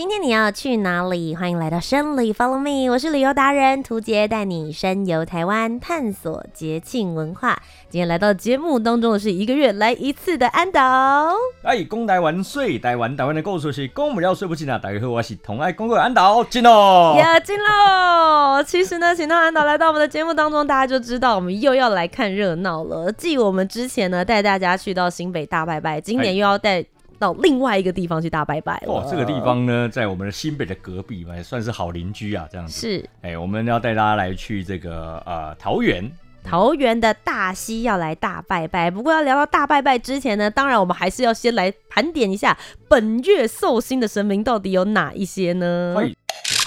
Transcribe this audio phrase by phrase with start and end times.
[0.00, 1.36] 今天你要去哪里？
[1.36, 7.60] 欢迎来到生旅 Follow Me，我是旅游达人涂杰，带你深游台湾，探索节庆文化。
[7.90, 11.34] 今天来到节目当中的是一个月来一次的安导。
[11.62, 14.78] 哎，公台湾睡，台湾台湾的故事是公不要睡不醒啊！
[14.78, 18.62] 大家好，我是同爱公公安导，进喽，呀，进喽！
[18.62, 23.12] 其实呢，请到安导来到我们的节目当中，大家就知道我们又要来看热闹了。
[23.12, 26.86] 继我们之前呢带大家去到新北大拜拜，今年又要带。
[27.20, 28.92] 到另外一个地方去大拜拜了。
[28.92, 32.72] 哦，这个地方呢，在我们的新北的隔壁嘛，也算是好邻居啊，这样子。
[32.72, 36.10] 是，哎，我们要带大家来去这个呃桃园，
[36.42, 38.90] 桃园的大溪要来大拜拜。
[38.90, 42.56] 不过要聊到大拜拜之前呢，当然我们还是要先来盘点一下
[42.88, 45.94] 本月寿星的神明到底有哪一些呢？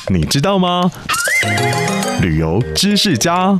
[0.09, 0.91] 你知道吗？
[2.21, 3.59] 旅游知识家。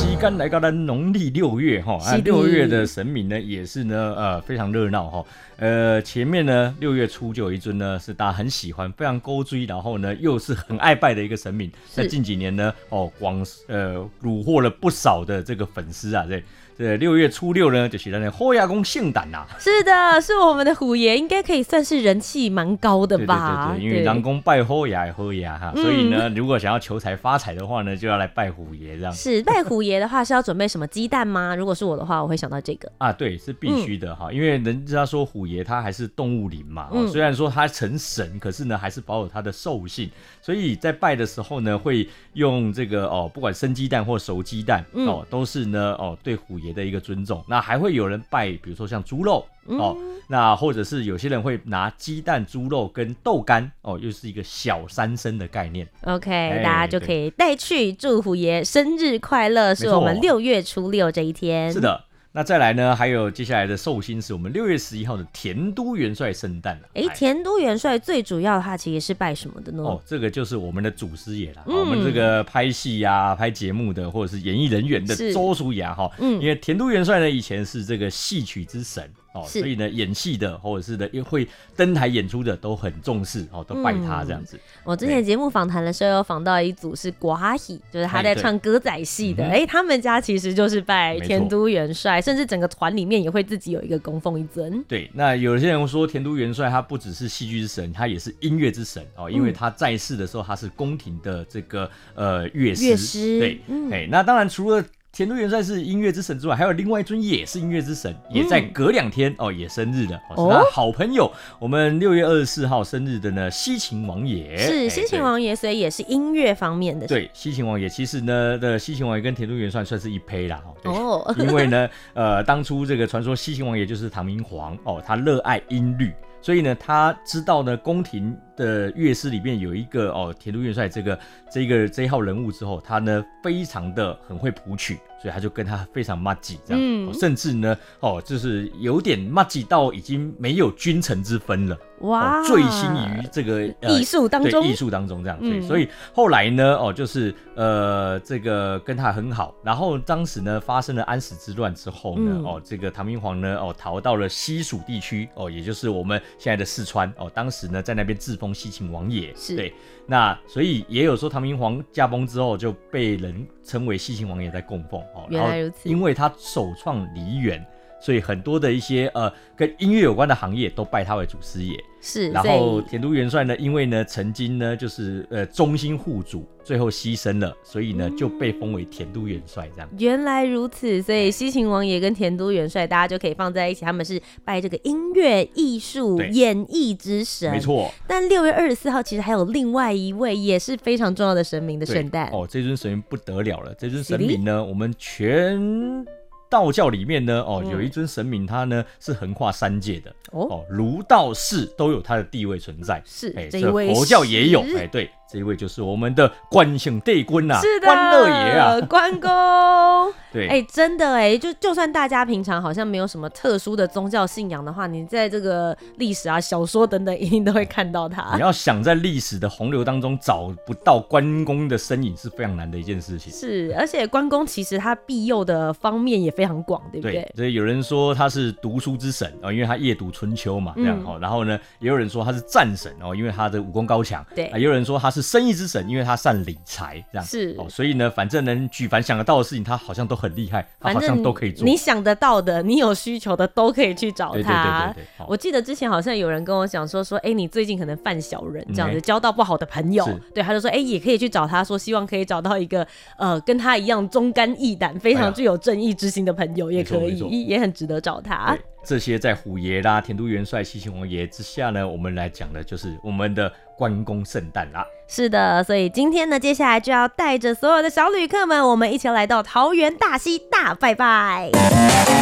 [0.00, 5.24] 时间来到了农历六月哈，啊，六月的神明呢也是呢呃非常热闹哈。
[5.58, 11.70] 呃，前面呢六月初就有一尊呢是大家很喜欢、非常勾追，然后呢又是很爱拜的一个神明。
[11.90, 16.42] 在近几年呢哦广呃虏获了不少的这个粉丝啊，对。
[16.80, 19.46] 对，六月初六呢，就是那虎牙公圣诞呐。
[19.58, 23.74] 是的，是我们的虎爷，应该可以算是人气蛮高的吧？
[23.76, 29.12] 对对对，因为人公拜虎牙，虎牙哈，所以呢，如果想要求财发财的话呢，就要来拜虎爷这样。
[29.12, 31.54] 是拜虎爷的话，是要准备什么鸡蛋吗？
[31.54, 55.88] 如果是我的话，我会想到这个 啊，对，是必须的哈，因为人家说虎爷他还是动物灵嘛，嗯、虽然说他成神，可是呢，还是保有他的兽性，所以在拜的时候呢，会用这个哦，不管生鸡蛋或熟鸡蛋哦，都是呢哦，对虎爷的一个尊重，那还会有人拜，比如说像猪肉哦，嗯、那或者是有些人会拿鸡蛋、猪肉跟豆干哦，又是一个小三生的概念。
[56.02, 61.72] OK，、欸、大家就可以带去祝虎爷生日快乐，是我们六月初六这一天。
[61.72, 62.04] 是的。
[62.32, 62.94] 那再来呢？
[62.94, 66.88] 还有接下来的寿星是我们六月十一号的田都元帅圣诞了。
[66.94, 69.82] 哎，田都元帅最主要他其实是拜什么的呢？
[69.82, 71.64] 哦，这个就是我们的祖师爷了。
[71.66, 76.08] 嗯、我们这个拍戏呀、啊、拍节目的，或者是演艺人员的周叔牙哈。
[76.20, 79.10] 嗯，因为田都元帅呢，以前是这个戏曲之神。
[79.32, 81.46] 哦，所以呢，演戏的或者是的，也会
[81.76, 84.56] 登台演出的都很重视哦，都拜他这样子。
[84.56, 94.82] 嗯、我之前节目访谈的时候有访到一组是寡喜，就是他在唱歌仔戏的，哎、欸，他们家其实就是拜田都元帅，甚至整个团里面也会自己有一个供奉一尊。
[94.88, 102.84] 对，那有些人说田都元帅他不只是戏剧之神，他也是音乐之神哦，因为他在世的时候他是宫廷的这个呃乐师。
[102.84, 103.60] 乐师对，
[103.92, 104.84] 哎、嗯，那当然除了。
[105.12, 110.16] 田都元帅是音乐之神之外，还有另外一尊也是音乐之神，也在隔两天、嗯、哦，也生日的。
[110.36, 117.08] 哦，是他好朋友，我们六月二十四号生日的呢，西秦王爷是西秦王爷，所以也是音乐方面的。
[117.08, 120.62] 对，西秦王爷其实呢的西秦王爷跟田都元帅算是一胚啦。
[120.84, 126.12] 哦， 因为呢，呃，当初这个传说西秦王爷就是唐明皇哦，他热爱音律。
[126.42, 131.18] 所以呢，他知道呢，宫廷的乐师里面有一个哦，田都元帅这个
[131.50, 141.78] 这个这一号人物之后，他呢非常的很会谱曲，所以他就跟他非常麻吉这样，嗯、甚至呢哦，就是有点麻吉到已经没有君臣之分了。
[142.00, 159.72] 哇，醉心于这个艺术当中，艺术当中这样，所以所以后来呢，哦，就是呃，这个跟他很好，然后当时呢发生了安史之乱之后呢，哦，这个唐明皇呢，哦，逃到了西蜀地区，哦，也就是我们现在的四川，哦，当时呢在那边自封西秦王爷，是对，
[160.06, 167.66] 那所以也有说唐明皇驾崩之后就被人称为西秦王爷在供奉，哦，原来如此，因为他首创梨园。
[168.00, 172.30] 所以很多的一些呃跟音乐有关的行业都拜他为祖师爷，是。
[172.30, 179.88] 然后田都元帅呢，因为呢曾经呢就是呃忠心护主，最后牺牲了，所以呢、嗯、就被封为田都元帅这样。
[179.98, 187.92] 原来如此，所以西秦王爷跟田都元帅大家就可以放在一起，他们是拜这个音乐艺术演艺之神，没错。
[188.06, 196.06] 但六月二十四号其实还有另外一位也是非常重要的神明的圣诞哦，这尊神明不得了了，这尊神明呢我们全。
[196.50, 200.14] 道教里面呢，哦，有一尊神明，他呢是横跨三界的。
[200.32, 203.00] 哦，儒道释都有他的地位存在。
[203.06, 209.30] 是，哎，这佛教也有，哎，对，这一位就是我们的关姓帝君呐，是的，关二爷啊，关公。
[210.32, 218.36] 对，哎、欸，真的哎，就就算大家平常好像没有什么特殊的宗教信仰的话，你在这个历史啊、小说等等，一定都会看到他。
[218.36, 223.32] 你要想在历史的洪流当中找不到关公的身影，是非常难的一件事情。
[223.32, 227.14] 是，而且关公其实他庇佑的方面也非常广，对不对？
[227.14, 234.24] 对，所以有人说他是读书之神哦，因为他夜读春秋嘛，这样然后呢，也有人说他是战神哦，因为他的武功高强。
[234.32, 237.66] 对，也有人说他是生意之神，因为他善理财，这样是哦。
[237.68, 240.66] 所以呢，反正能举凡想得到的事情，他好像都很厉害。
[240.80, 244.32] 他好像都可以做，你想得到的，你有需求的都可以去找他。
[244.32, 250.04] 对对对对对，我记得之前好像有人跟我讲说说，哎、欸，你最近可能犯小人这样子，交到不好的朋友。
[250.08, 252.86] 嗯、对，他就说，哎、欸，也可以去找他说，希望可以找到一个
[253.16, 258.56] 呃跟他一样忠肝义胆、非常具有正义之心的朋友，也可以，也很值得找他。
[258.82, 264.84] 这些在虎爷啦、田都元帅、西秦王爷之下呢，我们来讲的就是我们的关公圣诞啦。
[265.06, 271.50] 是的，所以今天呢，接下来就要带着所有的小旅客们，我们一起来到桃园大溪大拜拜。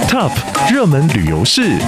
[0.08, 1.78] Top 热门旅游市。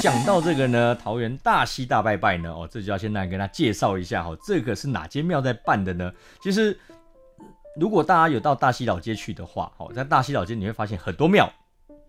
[0.00, 6.10] 讲到这个呢，桃园大溪大拜拜呢，哦，这就要先来跟大家介绍一下哈，这个是哪间庙在办的呢？
[6.42, 6.76] 其实，
[7.78, 11.52] 如果大家有到大溪老街去的话，哦，在大溪老街你会发现很多庙。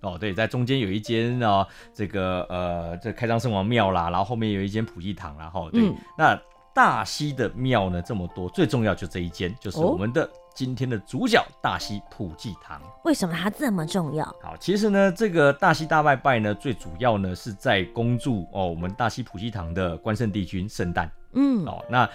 [0.01, 6.39] 哦，对，在中间有一间哦，这个呃，这开漳圣王庙啦，然后后面有一间普济堂啦，哈，对，嗯、那
[6.73, 12.81] 大溪的庙呢这么多，最重要就这一间，就是我们的今天的主角、哦、大溪普济堂。
[13.03, 14.25] 为什么它这么重要？
[14.41, 21.11] 好，其实呢，这个大溪大拜拜呢，最主要呢是在恭祝哦，我们大溪普济堂的关圣帝君圣诞。
[21.33, 22.09] 嗯，哦，那。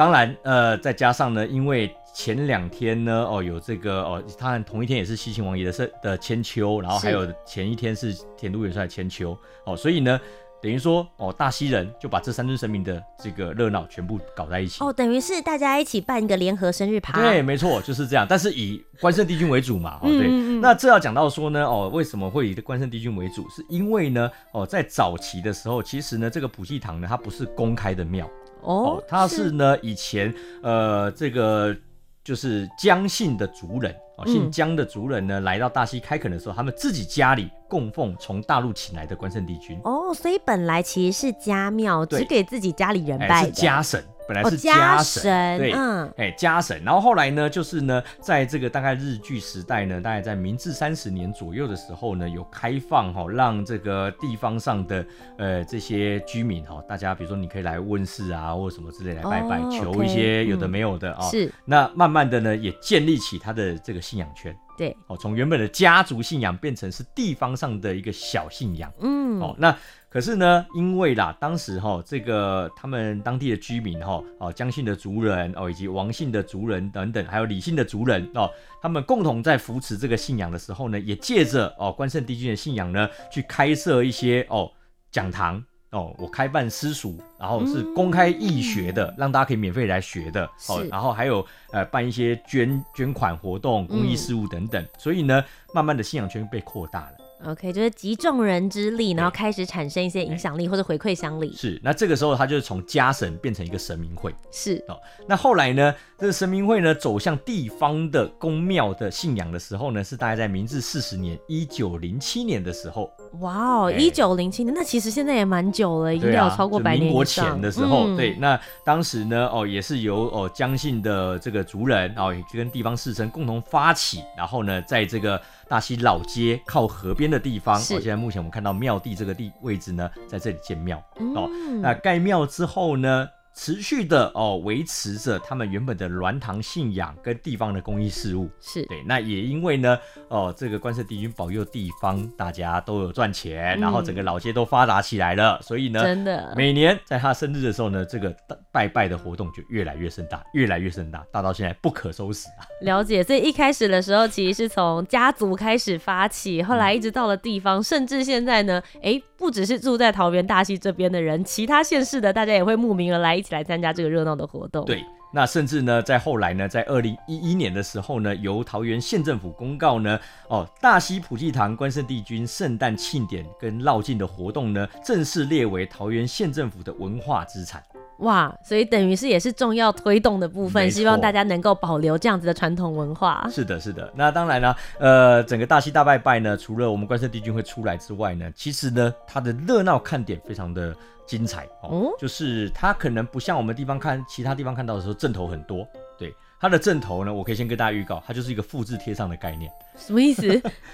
[0.00, 9.36] 当然，呃，再加上呢，因为前两天呢，哦，有这个哦，他同一天也是西秦王爷的生的千秋，然后还有前一天是田都元帅的千秋，
[9.66, 10.18] 哦，所以呢，
[10.62, 20.30] 等于说哦，大西人就把这三尊神明的这个热闹全部搞在一起，哦，等于是大家一起办一个联合生日趴，对，没错，就是这样，但是以关圣帝君为主嘛，哦，对，
[20.62, 23.46] 那这要讲到说呢，哦，为什么会以关圣帝君为主？
[23.50, 28.26] 是因为呢，哦，在早期的时候，其实呢，这个普济堂呢，它不是公开的庙。
[28.62, 31.74] 哦，他是呢，以前呃，这个
[32.22, 39.80] 就是姜姓的族人哦，姓姜的族人呢，来到大溪开垦的时候，他们自己家里供奉从大陆请来的关圣帝君。
[39.84, 44.04] 哦，所以本来其实是家庙，只给自己家里人拜的，是家神。
[44.30, 46.80] 本来是家神，哦、对，嗯，哎，家神。
[46.84, 55.04] 然后后来呢，就是呢，在这个大概日据时代呢，大概在明治三十年左右的时候呢，有开放哈，让这个地方上的
[55.36, 61.22] 呃这些居民哈，大家比如说你可以来问事啊，或者什么之类来拜拜，哦、求一些有的没有的啊。
[61.22, 61.52] 是、嗯。
[61.64, 64.56] 那慢慢的呢，也建立起他的这个信仰圈。
[64.80, 64.96] 对。
[65.08, 68.90] 哦，从原本的家族信仰变成是地方上的一个小信仰。
[69.00, 69.38] 嗯。
[69.38, 69.76] 哦，那。
[70.08, 78.50] 可是呢，因为啦，当时哈，这个他们当地的居民哈，哦，姜姓的族人哦，以及王姓的族人等等，还有李姓的族人哦，
[78.82, 84.68] 他们共同在扶持这个信仰的时候呢，也借着哦关圣帝君的信仰呢，去开设一些哦
[85.12, 95.44] 讲堂哦，我开办私塾，然后是公开义学的，嗯、让大家可以免费来学的哦，然后还有呃办一些捐捐款活动、公益事务等等，嗯、所以呢，
[95.74, 97.12] 慢慢的信仰圈被扩大了。
[97.46, 101.54] OK，就是集众人之力，然后开始产生一些影响力或者回馈乡里。
[101.56, 104.34] 是，那这个时候他就是从家神变成一个神明会。
[104.50, 113.10] 是哦，那后来呢，这个神明会呢走向地方的宫庙的信仰的时候呢，是大概在明治四十年，一九零七年的时候。
[113.40, 117.04] 哇哦，一九零七年，那其实现在也蛮久了，已经有超过百年。
[117.04, 127.94] 民国前的时候，嗯、对，那当时呢，哦，也是由哦江姓的这个族人，哦，也跟地方士绅共同发起，然后呢，在这个大溪老街靠河边的地方，是。
[127.94, 131.48] 哦，现在目前我们看到庙地这个地位置呢，在这里建庙，嗯、哦，
[131.80, 139.02] 那盖庙之后呢，持续的哦，维持着他们原本的鸾堂信仰跟地方的公益事务，是对。
[139.06, 148.34] 那也因为呢，哦，这个关圣帝君保佑地方大家都有赚钱，嗯、然后整个老街都发达起来了，所以呢，真的每年在他生日的时候呢，这个
[148.72, 152.64] 拜拜的活动就越来越盛大，越来越盛大，大到现在不可收拾啊。
[152.82, 163.34] 了解，所以一开始的时候其实是从家族开始发起，后来一直到了地方，嗯、甚至现在呢，哎，不只是住在桃园大溪这边的人，其他县市的大家也会慕名而来。
[163.34, 164.84] 一起来参加这个热闹的活动。
[164.84, 177.82] 对，那甚至呢，在后来呢，在二零一一年的时候呢，由桃园县政府公告呢，哦，大溪普济堂关圣帝君圣诞庆典跟绕境的活动呢，正式列为桃园县政府的文化资产。
[178.20, 183.46] 哇，所以等于是也是重要推动的部分，希望大家能够保留这样子的传统文化。
[183.50, 184.12] 是的，是的。
[184.14, 190.94] 那当然呢，呃，整个大西大拜拜呢，除了我们关圣帝君会出来之外呢，其实呢，它的热闹看点非常的
[191.26, 191.88] 精彩哦。
[191.92, 195.86] 嗯、就是它可能不像我们地方看其他地方看到的时候阵头很多，
[196.18, 199.70] 对它的阵头呢，我可以先跟大家预告，它就是一个复制贴上的概念。
[199.96, 200.42] 什么意思？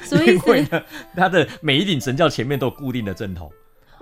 [0.02, 0.46] 什么意思？
[0.46, 0.82] 因为呢，
[1.16, 3.50] 它的每一顶神教前面都有固定的阵头。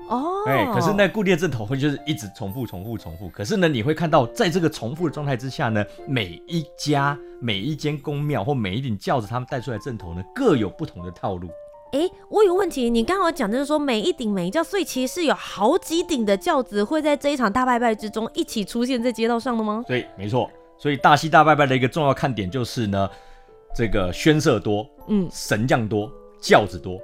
[0.08, 3.28] 哦，哎，可是那固定的阵头会就是一直重复、重复、重复。
[3.30, 11.48] 可是呢，你会看到在这个重复的状态之下呢，每一家、每一间宫庙或每一顶轿子，他们带出来阵头呢，各有不同的套路。
[11.92, 19.84] 哎，我有个问题，你刚好讲就是说每一顶每一轿，所以其实是有好几顶的轿子会在这一场大拜拜之中一起出现在街道上的吗？
[19.86, 20.50] 对，没错。
[20.76, 23.08] 所以大溪大拜拜的一个重要看点就是呢，
[23.76, 27.00] 这个宣社多，嗯，神将多，轿子多。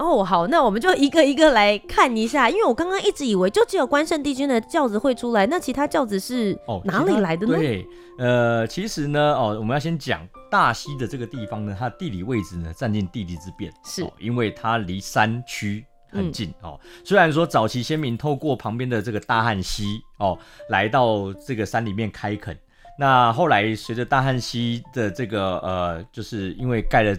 [0.00, 7.52] 哦，好，那我们就一个一个来看一下，因为我刚刚一直以为就只有关圣帝君的轿子会出来，那其他轿子是哪里来的呢？
[7.52, 7.86] 哦、对，
[8.18, 16.80] 呃，其实呢，哦，我们要先讲大溪的这个地方呢，它的地理位置呢，占尽地利之便，是、哦、因为它离山区很近、嗯、哦。
[17.04, 20.38] 虽然说早期先民透过旁边的这个大汉溪哦，
[20.70, 22.58] 来到这个山里面开垦，
[22.98, 27.14] 那后来随着大汉溪的这个呃，就是因为盖了。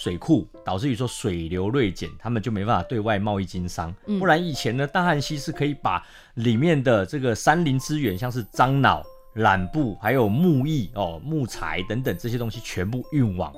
[0.00, 3.94] 水库导致于说水流锐减，他们就没办法对外贸易经商。
[4.06, 6.02] 嗯、不然以前呢，大汉溪是可以把
[6.36, 9.02] 里面的这个山林资源，像是樟脑、
[9.34, 13.52] 染布，还有木艺哦、木材等等这些东西，全部运往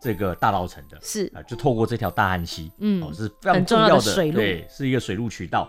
[0.00, 0.96] 这个大稻城的。
[1.02, 5.68] 是啊，就透过这条大汉溪，嗯，哦，是非常重要的，重要的水路，对，是一个水路渠道。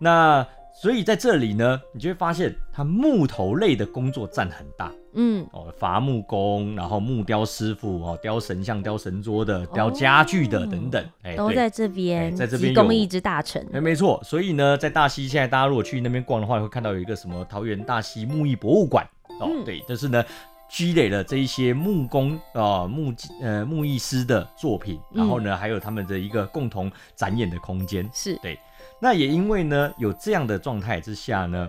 [0.00, 0.44] 那
[0.80, 13.60] 所以在这里呢，你就会发现它木头类的工作占很大，嗯，哦，伐木工，然后木雕师傅，哦，雕神像、雕神桌的、雕家具的等等，哎、哦，都在这边，欸、在这边工艺之大成。
[13.72, 14.20] 哎，没错。
[14.22, 19.04] 所以呢，在大溪，现在大家如果去那边逛的话，会看到有一个什么桃园大溪木艺博物馆，
[19.40, 20.24] 哦，嗯、对，但是呢，
[20.70, 28.36] 积累了这一些木工啊、呃、木呃木艺师的作品，然后呢，嗯、还有他们的一个共同展演的空间，是。
[28.36, 28.56] 对。
[29.00, 31.68] 那也因为呢，有这样的状态之下呢，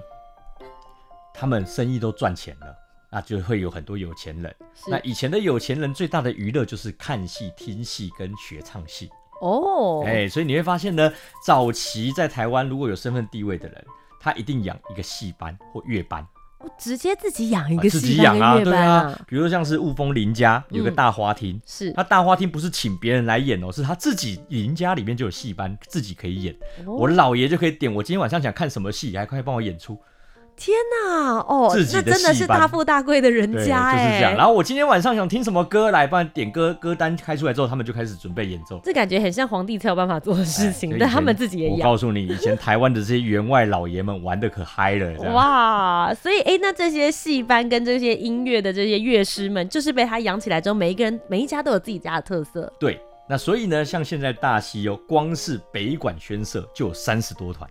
[1.33, 2.75] 他们生意都赚钱了，
[3.11, 4.55] 那就会有很多有钱人。
[4.87, 9.09] 那以前的有钱人最大的娱乐就是看戏、听戏跟学唱戏。
[9.41, 11.13] 哦，哎，所以你会发现呢，
[11.45, 13.85] 早期在台湾如果有身份地位的人，
[14.19, 16.27] 他一定养一个戏班或乐班。
[16.59, 21.91] 我直接自己养一个自己养啊，对啊，比如说像是雾峰林家有个大花厅，是。
[21.93, 29.97] 他大花厅不是请别人来演哦，是他自己林家里面就有戏班，自己可以演，我老爷就可以点，我今天晚上想看什么戏，还可以帮我演出。
[30.59, 34.35] 天呐，哦，那真的是大富大贵的人家哎，就是这样。
[34.35, 38.79] 然后我今天晚上想听什么歌来，不然点歌歌单开出来之后，他们就开始准备演奏。
[38.83, 41.75] 这感觉很像皇帝才有办法做的事情，但他们自己也有。
[41.75, 45.31] 我告诉你，以前台湾的这些员外老爷们玩的可嗨了。
[45.31, 52.71] 哇，所以哎，那这些戏班跟这些音乐的这些乐师们，就是被他养起来之后，每一个人每一家都有自己家的特色。
[52.77, 52.99] 对，
[53.29, 57.69] 那所以呢，像现在大溪哦，光是北管宣社就有三十多团。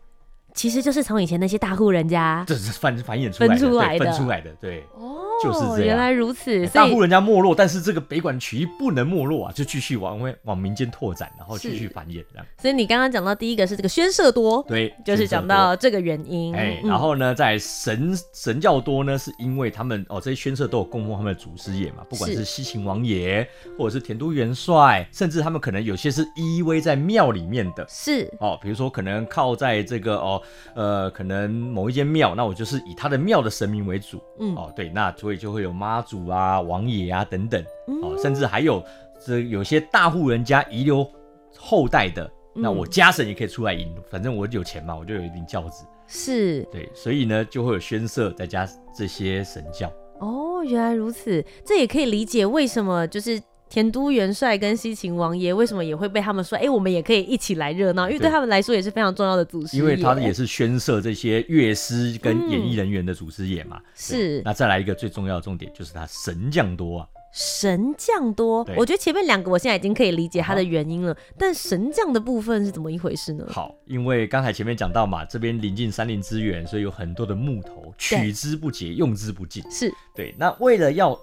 [0.58, 4.84] 其实就是从以前那些大户人家，这是繁繁衍出来的，分出来的，分出来的，对。
[4.98, 5.14] 哦。
[5.40, 6.66] 就是这样，原来如此。
[6.66, 12.44] 大户人家没落，但是这个北管曲艺不能没落啊，就继续往外往民间拓展，然后继续繁衍这样。
[12.60, 16.52] 所以你刚刚讲到第一个是这个宣社多，对，就是讲到这个原因。
[16.56, 23.48] 哎，然后呢，在神神教多呢，是因为他们哦，这些宣社都有供奉他们的祖师爷嘛，不管是西秦王爷，
[23.78, 30.42] 或者是田都元帅，甚至他们可能有些是依偎在庙里面的，是哦，比如说可能靠在这个哦，
[30.74, 35.98] 呃，可能某一间庙，那我就是以他的庙的神明为主，嗯，哦，对，那所以就会有妈。
[36.08, 37.62] 祖啊，王爷啊，等等，
[38.02, 38.82] 哦，甚至还有
[39.22, 41.06] 这有些大户人家遗留
[41.54, 42.24] 后代的，
[42.54, 49.92] 嗯、那我家神也可以出来引，反正我有钱嘛，我就有一顶轿子，是对，所以呢，就会有宣社再加这些神教。
[50.20, 53.38] 哦，原来如此，这也可以理解为什么就是。
[53.68, 56.56] 田都元帅跟西秦王爷为什么也会被他们说？
[56.58, 59.82] 哎、欸，我们也可以一起来热闹，因为对他们来说也是非常重要的祖师爷。
[59.82, 63.76] 因为他也是宣设这些乐师跟演艺人员的祖师爷嘛。
[63.78, 64.42] 嗯、是。
[64.44, 67.08] 那再来一个最重要的重点，就是他神将多啊。
[67.30, 73.44] 神将多，我觉得前面两个我现在已经可以理解他的原因了，但神将的部分是怎么一回事呢？
[73.50, 79.62] 好，因为刚才前面讲到嘛，这边临近山林资源，所以有很多的木头，取之不竭，用之不尽。
[79.70, 80.34] 是对。
[80.38, 81.16] 那为了要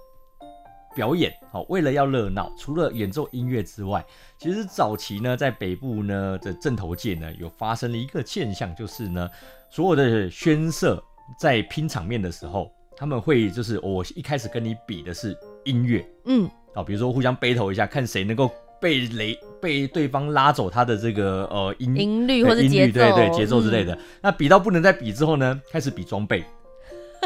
[0.95, 4.03] 表演好，为了要热闹，除了演奏音乐之外，
[4.39, 9.29] 其实早期呢，在北部呢的正头界呢，有发生了一个现象，就是呢，
[9.69, 11.03] 所有的宣社
[11.37, 18.49] 在拼场面的时候，他们会就是我一开始跟你比的是音乐，嗯，好，比如说互相 battle 一下，看谁能够
[18.79, 23.93] 被雷被对方拉走他的这个呃音音律或者节奏，对对节奏之类的。
[23.95, 26.43] 嗯、那比到不能再比之后呢，开始比装备。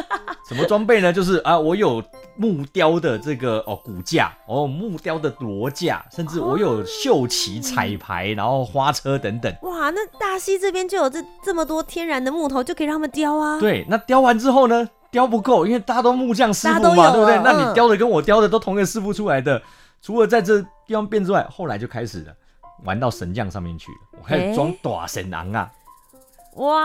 [0.48, 1.12] 什么装备呢？
[1.14, 2.04] 就是啊，我有
[2.36, 9.54] 木雕的这个哦骨架，哦木雕的罗架，甚至我有绣旗、彩排，然后花车等等。
[9.62, 13.60] 哇，那大溪这边就有这这么多天然的木头，就可以让他们雕啊。
[13.60, 14.90] 对，那雕完之后呢？
[15.12, 17.40] 雕不够，因为大家都木匠师傅嘛，对不对？
[17.44, 19.62] 那你雕的跟我雕的都同一个师傅出来的，嗯、
[20.04, 22.34] 除了在这地方变之外，后来就开始了
[22.86, 25.72] 玩到神将上面去了，我开始装大神郎啊。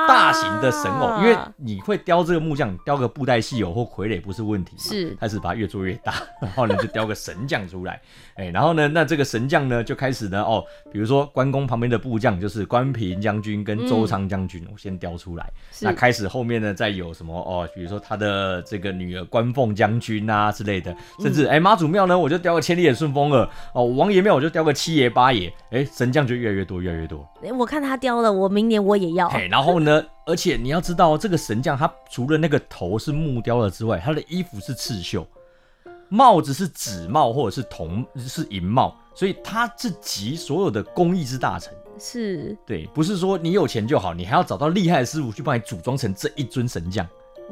[0.06, 5.16] 大型的神偶，因为你会雕这个木匠，雕个布袋戏偶或傀儡不是问题嘛，是。
[5.20, 8.00] 开始把它越做越大，然后呢就雕个神将出来，
[8.34, 10.62] 哎，然后呢，那这个神将呢就开始呢，哦，
[10.92, 15.50] 比如说关公旁边的部将就是关平将军跟周仓将军，嗯、我先雕出来，
[15.80, 29.30] 那开始后面呢再有什么哦，比如说他的这个女儿关凤将军啊之类的，甚至哎妈祖庙呢我就雕个千里眼顺风耳，哦王爷庙我就雕个七爷八爷，哎神将就越来越多越来越多，哎我看他雕了，我明年我也要。
[29.48, 30.04] 然后呢？
[30.26, 35.26] 而且你要知道，这个神将他除了那个头是木雕的之外，他的衣服是刺绣，
[36.08, 41.72] 帽子是紫帽或者是铜是银帽，所以他是集所有的工艺之大成。
[41.98, 47.06] 是，对，不是说你有钱就好，你还要找到厉害的师傅去帮你组装成这一尊神将。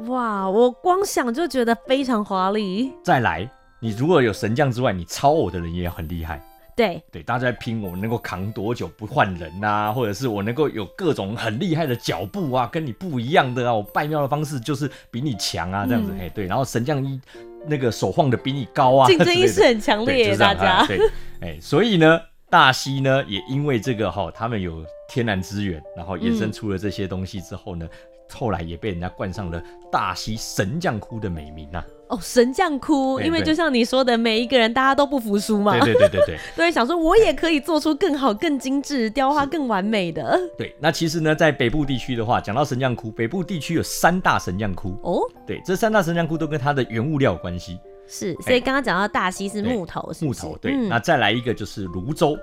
[0.07, 2.91] 哇，我光想就觉得非常华丽。
[3.03, 3.47] 再来，
[3.79, 6.43] 你如果有神将之外，你超偶的人也很厉害。
[6.75, 7.01] 对。
[7.11, 17.19] 对，大家在拼我能够扛多久不换人呐、啊，或者是我能够有各种很厉害的脚步啊，跟你不一样的啊，我拜庙的方式就是比你强啊，这样子，哎、嗯、对，然后神将一
[17.65, 20.85] 那个手晃的比你高啊，竞争意识很强烈，就是、大家。
[20.85, 20.99] 对，
[21.41, 27.97] 哎，所以呢，大溪呢也因为这个哈、哦，他们有天然资源，然后衍生出了这些东西之后呢，嗯、
[28.33, 31.85] 后来也被人家冠上了大溪神将窟的美名啊。
[32.13, 40.39] 哦，神将窟，因为就像你说的，每一个人大家都不服输嘛，对对对对对，对， 想说我也可以做出更好、更精致、雕花更完美的。
[40.57, 45.21] 对，那其实呢，在北部地区的话，讲到神将窟，北部地区有三大神将窟哦。
[45.47, 47.79] 对，这三大神将窟都跟它的原物料有关系。
[48.07, 50.57] 是，所以刚刚讲到大溪是木头，是木头。
[50.61, 52.37] 对，嗯、那再来一个就是泸州。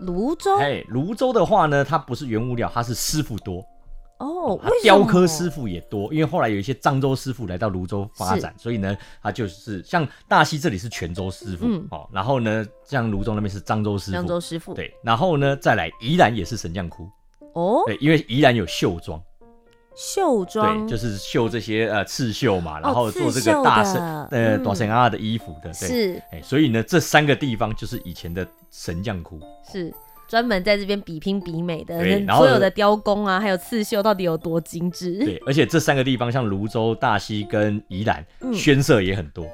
[0.00, 3.62] 泸州，哎，泸州的话呢，它不是原物料，它是师傅多。
[4.20, 17.08] 哦，雕刻师傅也多，因为后来有一些漳州师傅来到泸州发展，所以呢，他就是像大溪这里是泉州师傅，嗯、哦，然后呢，像泸州那边是漳州师傅，漳州师傅，对，然后呢，再来宜兰也是神将窟，
[17.54, 19.18] 哦，对，因为宜兰有绣庄，
[19.96, 29.40] 绣庄，对，就是绣这些呃刺绣嘛，然后做这个大神呃大神阿的衣服的，对，是，哎，所以呢，这三个地方就是以前的神将窟，
[29.72, 29.90] 是。
[30.30, 31.98] 专门在这边比拼比美的，
[32.36, 35.18] 所有的雕工啊，还有刺绣到底有多精致？
[35.24, 39.44] 对，而且这三个地方，像泸州、大溪跟宜兰，宣色也很多。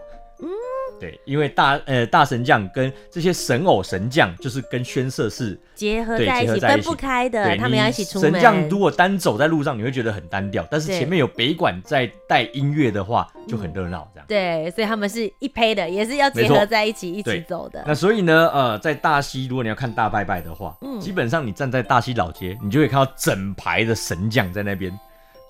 [0.43, 0.49] 嗯，
[0.99, 7.57] 对，因为大呃大神将跟这些神偶神将，就是跟宣色是结合在一起，分不开的。
[7.57, 8.33] 他们要一起出门。
[8.33, 14.09] 神将如果单走在路上，你会觉得很单调，但是前面有北管在带音乐的话，就很热闹。
[14.15, 17.85] 这样对，所以他们是一胚的，也是要结合在一起一起走的。
[17.87, 24.91] 那所以呢，呃，在大溪，如果你要看大拜拜的话，嗯，基本上你站在大溪老街，你就会看到整排的神将在那边。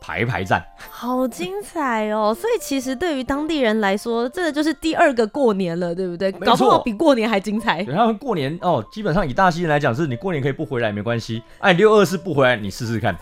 [0.07, 2.33] 排排站，好精彩哦！
[2.33, 6.31] 所以其实对于当地人来说，这个就是第二个过年了，对不对？
[6.31, 7.83] 搞不好比过年还精彩。
[7.83, 11.42] 然后过年哦，基本上以大西人来讲，是你过年可以不回来没关系。
[11.59, 13.16] 哎，六二四不回来，你试试看。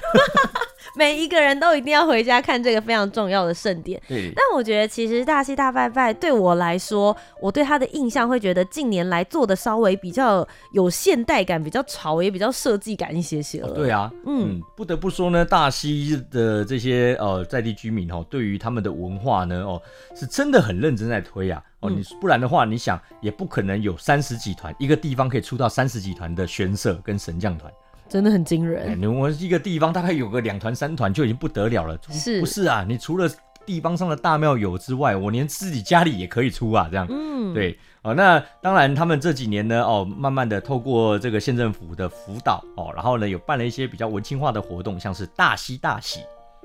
[0.97, 4.01] 每一个人都一定要回家看这个非常重要的盛典。
[4.09, 4.33] 对。
[4.35, 13.69] 但我觉得其实大溪大拜拜对我来说，我对他的印象会觉得近年来做的稍微比较有现代感，比较潮，也比较设计感一些些了。
[13.69, 19.81] 哦、对啊，嗯，嗯，不得不说呢，大溪的这些呃在地居民哦，对于他们的文化呢哦，
[20.15, 21.63] 是真的很认真在推啊。
[21.81, 27.71] 哦，你不然的话，你想也不可能有三十几团，一个地方可以出到三十几团的玄色跟神将团。
[28.09, 29.01] 真的很惊人。
[29.01, 31.99] 你我一个地方大概有个两团三团就已经不得了了。
[32.11, 32.85] 是不是啊？
[32.89, 33.29] 你除了
[33.67, 37.07] 地方上的大庙有之外，我连自己家里也可以出啊，这样。
[37.11, 38.13] 嗯，对哦。
[38.15, 46.21] 那当然，他们这几年呢，哦，慢慢的透过这个县政府的辅导哦，然后呢，有办了一些比较文青化的活动，像是大喜大喜。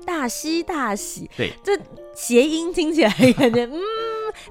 [0.06, 1.78] 大喜大喜，对，这
[2.14, 3.78] 谐音听起来感觉嗯。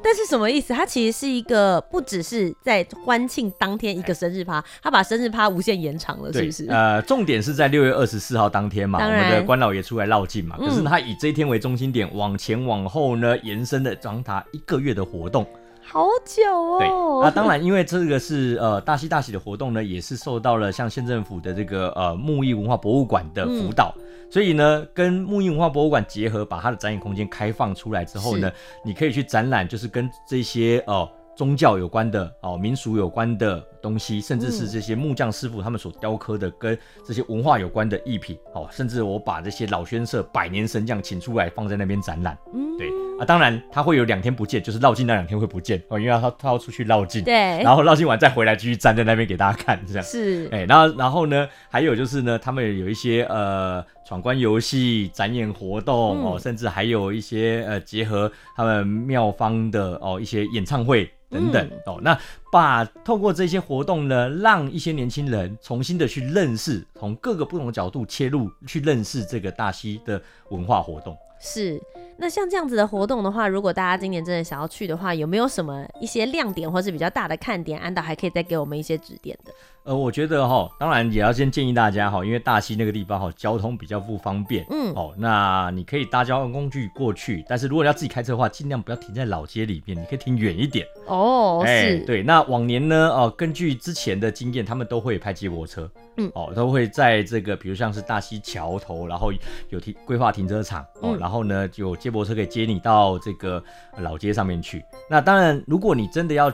[0.04, 0.74] 但是什么意思？
[0.74, 6.68] 它其实是一个不只是在欢庆当天一个生日趴，他把生日趴无限延长了，是不是？
[6.70, 10.58] 呃，重点是在六月二十四号当天嘛，我们的关老爷出来绕境嘛。
[10.58, 15.46] 可是他以这一天为中心点，嗯、往前往后呢，延伸了长达一个月的活动，
[15.92, 16.80] 好久哦。
[16.80, 16.88] 对，
[17.24, 23.94] 那当然，因为这个是呃大喜大喜的活动呢，也是受到了像县政府的这个呃木艺文化博物馆的辅导。
[23.98, 28.52] 嗯所以呢，跟木艺文化博物馆结合，把它的展演空间开放出来之后呢，
[28.86, 43.09] 你可以去展览，就是跟这些哦宗教有关的哦民俗有关的东西，甚至是这些木匠师傅他们所雕刻的跟这些文化有关的艺品哦，甚至我把这些老宣社百年神将请出来放在那边展览，嗯，对。
[43.20, 61.12] 啊，当然他会有两天不见，就是绕境那两天会不见哦，因为他他要出去绕境，对，然后绕境完再回来继续站在那边给大家看，这样是，哎，然后然后呢，还有就是呢，他们有一些呃闯关游戏、展演活动、嗯、哦，甚至还有一些呃结合他们庙方的哦一些演唱会。
[61.32, 62.18] 等等、嗯、哦，那
[62.52, 71.16] 把透过这些活动呢，让一些年轻人重新的去认识，从各个不同的角度切入去认识这个大溪的文化活动。
[71.40, 71.82] 是，
[72.18, 77.80] 那像这样子的活动的话，如果大家今年真的想要去的话，有没有什么一些亮点或是比较大的看点？
[77.80, 79.54] 安导还可以再给我们一些指点的。
[79.86, 90.86] 呃，我觉得哈，当然也要先建议大家哈，因为大溪那个地方哈，交通比较不方便，嗯，哦，那你可以搭交通工具过去，但是如果要自己开车的话，尽量不要停在老街里面，你可以停远一点。
[91.08, 99.32] 哦，哎、是，对，那往年呢，哦，根据之前的经验，他们都会派接驳车，嗯，哦，都会在这个，比如像是大溪桥头，然后
[99.70, 103.64] 有停规划停车场，哦，嗯、然后呢，有接驳车可以接你到这个
[103.98, 104.84] 老街上面去。
[105.10, 106.52] 那当然，如果你真的要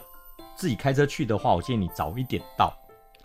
[0.55, 2.73] 自己开车去的话，我建议你早一点到。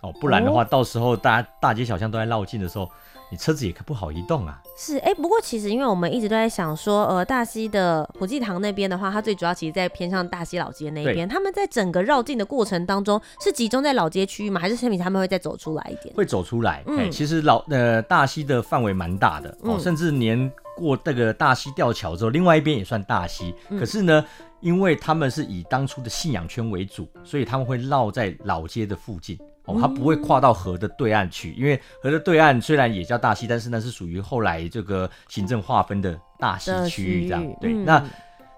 [0.01, 2.89] 哦，不然的话，到时候大家大街小巷都在绕境的时候，
[3.29, 4.59] 你车子也可不好移动啊。
[4.75, 11.29] 是，哎、欸，不过其实因为我们一直都在想说，呃，大溪的普济堂那边的话，它最主要其实在偏向大溪老街那一边。
[11.29, 14.59] 他们在整个绕境的过程当中，是集中在老街区域吗？
[14.59, 16.15] 还是前面他们会再走出来一点？
[16.15, 16.83] 会走出来。
[16.87, 23.53] 嗯，欸、其实老呃大溪的范围蛮大的哦，嗯、甚至连过这个大溪吊桥之后，另外一边也算大溪。
[23.69, 24.25] 嗯、可是呢，
[24.61, 29.37] 因为他们是以当初的信仰圈为主，所以他们会绕在老街的附近。
[29.71, 37.73] 哦，它不会跨到河的对岸去，因为河的对岸虽然也叫大溪，但是那是属于后来这个行政划分的大溪区域，这样对。
[37.73, 38.03] 嗯、那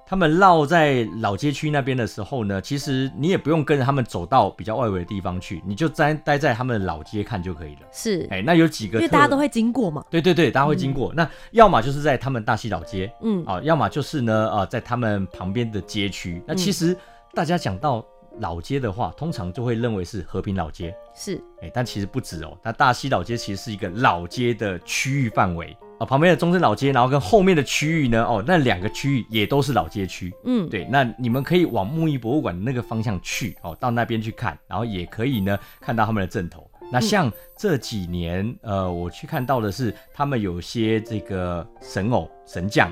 [0.06, 7.82] 他们绕在老街区那边的时候呢，其实你也不用跟着他们走到比较外围的地方去，你就待待在他们的老街看就可以了。
[7.91, 10.04] 是，哎，那有几个，因为大家都会经过嘛。
[10.10, 11.12] 对对对，大家会经过。
[11.13, 16.43] 嗯、那要么就是在他们大溪老街，嗯，啊，要么就是呢，啊，在他们旁边的街区。
[16.45, 16.95] 那其实
[17.34, 18.06] 大家讲到。
[18.39, 22.58] 老街的话，通常就会认为是和平老街，是，哎、欸，但其实不止哦。
[22.63, 30.86] 那大溪老街其实是一个老街的区域范围啊，旁边的中正老街，然后跟后面的区域呢，哦，那两个区域也都是老街区，嗯，对。
[30.86, 36.69] 那你们可以往木艺博物馆的那个方向去哦，到那边去看，然后也可以呢看到他们的阵头。
[36.91, 42.91] 那像这几年，呃，我去看到的是他们有些这个神偶神将，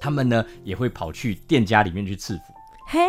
[0.00, 2.42] 他们呢也会跑去店家里面去赐福，
[2.88, 3.00] 嘿。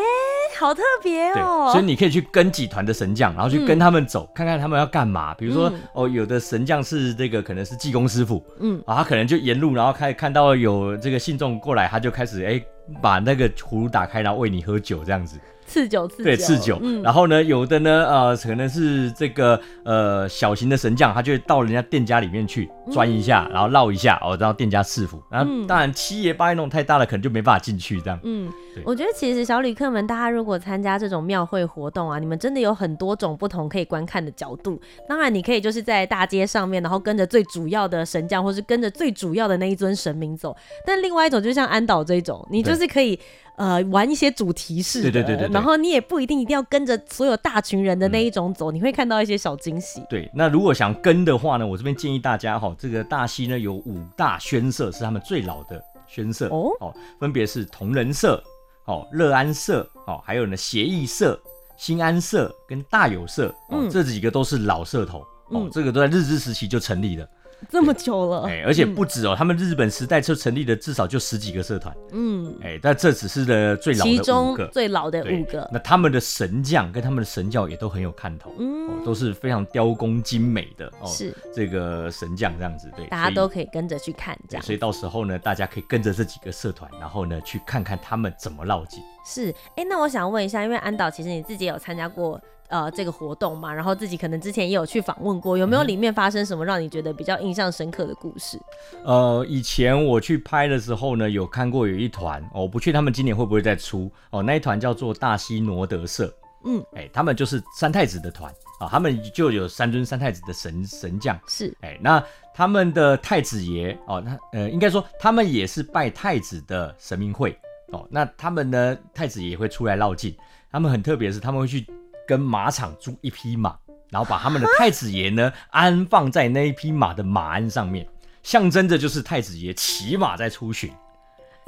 [0.57, 5.33] 好特别哦，所以你可以去跟几团的神将，然后去跟他们走，嗯、看看他们要干嘛。
[5.35, 12.61] 比如说，嗯、哦，有的神将是这个可能是济公师傅，嗯，啊，他可能就沿路，然后开始看到有这个信众过来，他就开始哎，
[13.01, 15.37] 把那个葫芦打开，然后喂你喝酒这样子。
[15.67, 16.79] 赐酒，赐酒，对，赐酒。
[16.81, 25.21] 嗯、然后呢，有的呢，呃，可能是这个呃小型的神将，他就会到人家店家里面去钻一下，嗯、然后绕一下，哦，然后店家赐福。
[25.29, 28.17] 然后当然七爷八爷那种太大了，可能就没办法进去这样。
[28.23, 28.49] 嗯，
[28.85, 34.79] 我觉得其实小旅客们，大家如果参加这种庙会活动啊，你们真的有很多种不同可以观看的角度。
[35.07, 40.55] 当然，你可以就是在大街上面，然后跟着最主要的神将，或是跟着最主要的那一尊神明走。
[40.85, 43.19] 但另外一种，就像安岛这种，你就是可以。
[43.57, 49.99] 呃，玩一些主题式的，对对对对，然后你也不一定一定要跟着所有大群人的那一种走，嗯、你会看到一些小惊喜。
[50.07, 58.41] 对，那如果想跟的话呢，我这边建议大家哈，这个大溪呢有五大轩社是他们最老的轩社哦，哦，分别是同仁社、
[58.85, 61.39] 哦乐安社、哦还有呢协义社、
[61.77, 67.27] 新安社跟大有社，哦、嗯，这几个都是老社头，哦，嗯、这个都在日治时期就成立了。
[67.69, 75.67] 这么久了，哎，而且不止哦，嗯、他们日本时代就成立了至少就十几个社团，嗯，哎，但这只是的最老的五个，其中最老的五个。
[75.71, 81.35] 那他们的神将跟他们的神教也都很有看头，嗯、哦，都是非常雕工精美的哦，是。
[81.53, 89.01] 这个神将这样子，对，大家都可以跟着去看这样，所以到时候呢，大家可以跟着这几个社团，然后呢去看看他们怎么绕境。
[89.25, 92.39] 是，哎，那我想问一下，因为安导其实你自己有参加过。
[92.69, 98.59] 呃，这个活动嘛，然后自己可能之前也有去访问过，有没有里面发生什么让你觉得比较印象深刻的故事？
[99.05, 104.43] 呃，以前我去拍的时候呢，有看过有一团，哦，我不确定他们今年会不会再出哦。
[104.43, 106.33] 那一团叫做大西挪德社，
[106.65, 112.21] 嗯，哎，他们就是三太子的团啊，哦，他们就有三尊三太子的神神将，是，哎，那
[112.53, 117.57] 他们的太子爷哦，那呃，应该说他们也是拜太子的神明会
[117.93, 118.05] 哦。
[118.11, 120.35] 那他们呢，太子爷会出来绕境，
[120.69, 121.85] 他们很特别的是他们会去。
[122.27, 123.75] 跟马场租一匹马，
[124.11, 128.07] 然后把他们的太子爷呢安放在那一匹马的马鞍上面，
[128.43, 130.91] 象征着就是太子爷骑马在出巡。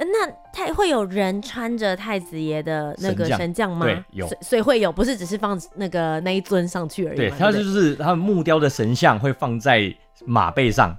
[0.02, 3.84] 那太会有人穿着太子爷的那个神将吗？
[3.84, 7.16] 对，有，所以会有，不是只是放那个那一尊上去而已。
[7.18, 9.94] 对，他就是他们木雕的神像会放在
[10.24, 10.96] 马背上，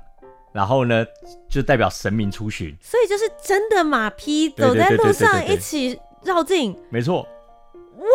[0.53, 1.03] 然后呢
[1.49, 7.27] 就代表神明出巡，所以就是真的马匹走在路上一起绕境，没错。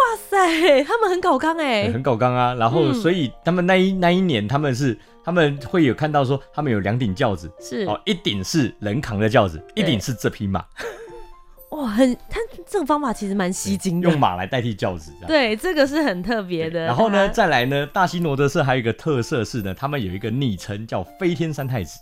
[0.07, 2.55] 哇塞，他们很搞刚哎，很搞刚啊。
[2.55, 10.65] 然后所以他们那一那一年他们是他们会有看到说他们有两顶轿子，是哦，一顶是人扛的轿子，一顶是这匹马。
[11.71, 16.85] 哇，很，他这种方法其实蛮吸睛的，用马来代替轿子，对，这个是很特别的。
[16.85, 21.99] 然后呢，再来呢，大西罗德社还有一个特色是呢，他们有一个昵称叫“飞天三太子”。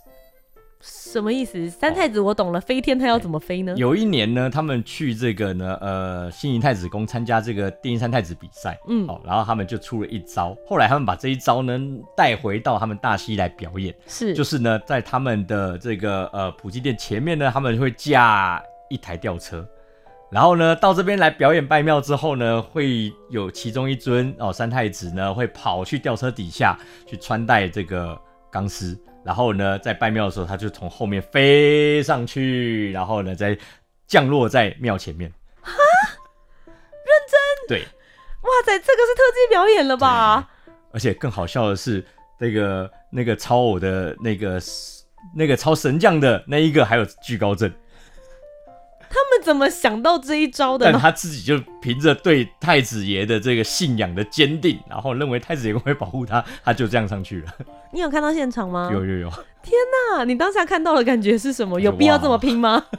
[0.87, 1.67] 什么意思？
[1.69, 3.73] 三太子我懂了，哦、飞天他要怎么飞呢？
[3.75, 11.79] 有一年呢，他们去这个呢，呃，新营太子宫参加这个电音三太子比赛，嗯，哦，然后他们就出了一招，后来他们把这一招呢
[12.15, 19.67] 带回到他们大溪来表演，是，就是呢，在他们的这个呃普济殿前面呢，他们会架一台吊车。
[20.31, 28.19] 然后呢，到这边来表演拜庙之后呢，会有其中一尊哦三太子呢，会跑去吊车底下去穿戴这个
[28.51, 33.57] 钢丝，然后呢，在拜庙的时候，他就从后面飞上去，然后呢，再
[34.05, 35.33] 降落在庙前面。
[35.61, 35.73] 哈，
[36.63, 36.75] 认
[37.27, 37.67] 真？
[37.67, 40.47] 对，哇塞，这个是特技表演了吧？
[40.91, 42.05] 而且更好笑的是，
[42.39, 44.61] 那个那个超偶的那个
[45.35, 47.73] 那个超神将的那一个还有巨高症。
[49.09, 50.91] 他们怎么想到这一招的？
[50.91, 57.53] 但他自己就凭着对太子爷的这个信仰的坚定，然后认为太子爷会保护他，他就这样上去了。
[57.95, 58.89] 你有看到现场吗？
[58.91, 59.29] 有有有！
[59.63, 59.73] 天
[60.13, 61.79] 哪，你当下看到的感觉是什么？
[61.79, 62.85] 有必要这么拼吗？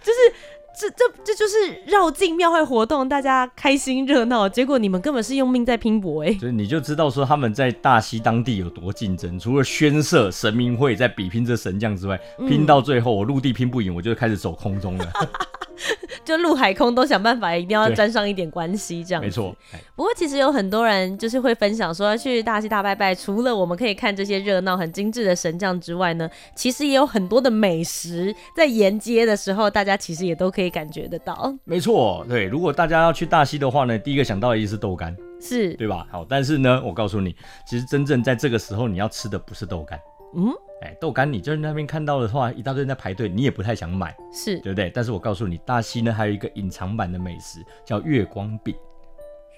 [0.00, 0.32] 就是。
[0.78, 1.56] 这这这就是
[1.86, 6.30] 绕境庙会活动，大家开心热闹，结果你们根本是用命在拼搏哎！
[6.38, 15.10] 所以你就知道说他们在大溪当地有多竞争，除了宣社神明会在比拼这神将之外，嗯、拼到最后我陆地拼不赢，我就开始走空中了。
[16.24, 19.54] 就陆海空都想办法，一定要沾上一点关系，这样没错。
[19.94, 31.54] 不过其实有很多人就是会分享说，去大溪大拜拜，除了我们可以看这些热闹、很精致的神将之外呢，其实也有很多的美食，在沿街的时候，大家其实也都可以感觉得到。
[31.64, 32.44] 没错，对。
[32.44, 36.06] 如果大家要去大溪的话呢，第一个想到的一定是豆干，是对吧？
[36.10, 37.34] 好，但是呢，我告诉你，
[37.66, 39.98] 其实真正在这个时候，你要吃的不是豆干。
[40.34, 40.52] 嗯。
[40.82, 44.90] 哎，豆干，你就是那边看到的话，一大堆人在排队，你也不太想买，是对不对？
[44.94, 48.74] 但是我告诉你，大溪呢还有一个隐藏版的美食，叫月光饼。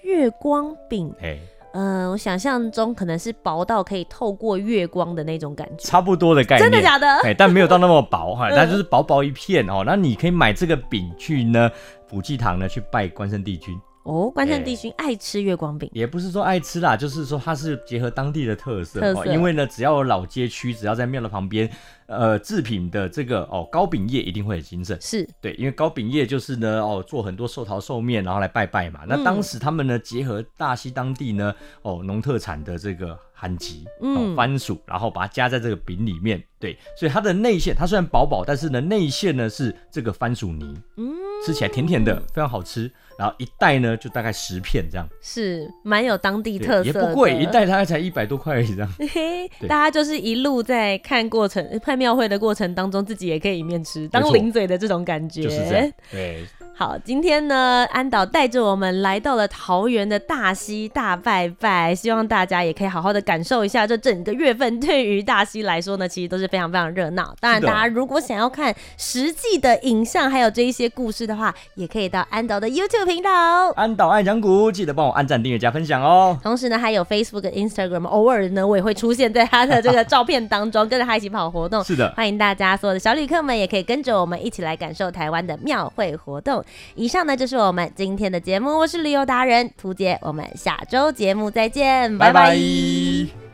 [0.03, 1.37] 月光饼，哎，
[1.73, 7.05] 呃，我想象中可能是薄到可以透过月光的那种感觉，差不多的概念，真的假的？
[7.25, 9.83] 哎，但没有到那么薄 哈，但就是薄薄一片哦。
[9.85, 11.69] 那你可以买这个饼去呢，
[12.07, 13.77] 普济堂呢去拜关圣帝君。
[14.03, 19.21] 哦，关圣帝君爱吃月光饼，也不是说爱吃啦，就是说它是结合当地的特色，特色。
[19.21, 19.25] 哦。
[19.27, 21.69] 因为呢，只要有老街区，只要在庙的旁边，
[22.09, 24.97] 呃，制品的这个哦糕饼业一定会很兴盛。
[24.99, 29.01] 是对，因为糕饼业就是呢哦做很多寿桃寿面，然后来拜拜嘛。
[29.07, 36.43] 那当时他们呢结合大溪当地呢哦农特产的这个番薯，嗯，番薯，然后把它加在这个饼里面。
[36.59, 41.13] 对，所以它的内馅它虽然薄薄，但是呢内馅呢是这个番薯泥，嗯，
[41.45, 42.91] 吃起来甜甜的，非常好吃。
[43.17, 48.93] 然后一袋呢，就大概十片这样，是蛮有当地特色，也不贵，一袋大概才一百多块而已这样。
[49.13, 55.43] 嘿，大家就是一路在看过程、看庙会的过程当中，自己也可以一面吃，当零嘴的这种感觉。
[55.43, 55.91] 就是这样。
[56.09, 56.45] 对。
[56.79, 67.35] 好，今天呢，安导带着我们来到了桃园的大溪大拜拜，希望大家也可以好好的感受一下这整个月份对于大溪来说呢，其实都是非常非常热闹。
[67.41, 73.71] 当然，大家如果想要看实际的影像，还有这一些故事的话，也可以到安导的 YouTube 频道。
[73.71, 76.39] 安导爱讲古，记得帮我按赞、订阅、加分享哦。
[76.41, 81.83] 同时呢，还有 Facebook、Instagram，偶尔呢，我也会出现在他的这个照片当中，跟着他一起跑活动。
[81.83, 86.63] 是的，欢迎大家所有的小旅客们，也可以跟着我们一起来感受台湾的庙会活动。
[86.95, 92.49] 以上呢就是我们今天的节目，我是旅游达人涂姐，我们下周节目再见，拜拜。
[92.51, 93.48] 拜拜。